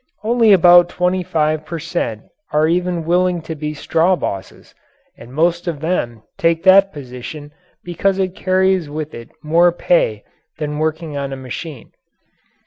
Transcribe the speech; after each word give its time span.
Only 0.23 0.51
about 0.51 0.89
twenty 0.89 1.21
five 1.21 1.63
per 1.63 1.77
cent. 1.77 2.23
are 2.51 2.67
even 2.67 3.05
willing 3.05 3.39
to 3.43 3.53
be 3.53 3.75
straw 3.75 4.15
bosses, 4.15 4.73
and 5.15 5.31
most 5.31 5.67
of 5.67 5.79
them 5.79 6.23
take 6.39 6.63
that 6.63 6.91
position 6.91 7.51
because 7.83 8.17
it 8.17 8.35
carries 8.35 8.89
with 8.89 9.13
it 9.13 9.29
more 9.43 9.71
pay 9.71 10.23
than 10.57 10.79
working 10.79 11.15
on 11.17 11.31
a 11.31 11.37
machine. 11.37 11.91